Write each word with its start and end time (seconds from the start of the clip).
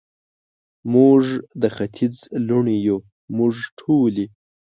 موږ 0.93 1.23
د 1.61 1.63
ختیځ 1.75 2.15
لوڼې 2.47 2.77
یو، 2.87 2.97
موږ 3.37 3.55
ټولې، 3.79 4.25